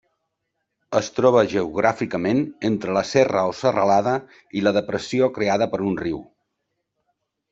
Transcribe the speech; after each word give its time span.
Es 0.99 1.09
troba 1.17 1.41
geogràficament 1.51 2.39
entre 2.69 2.95
la 2.97 3.03
serra 3.11 3.43
o 3.51 3.53
serralada 3.59 4.13
i 4.61 4.65
la 4.69 4.75
depressió 4.79 5.29
creada 5.39 5.71
per 5.75 5.83
un 5.91 6.01
riu. 6.03 6.25